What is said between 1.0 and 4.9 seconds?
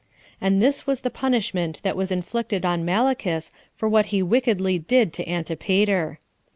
the punishment that was inflicted on Malichus for what he wickedly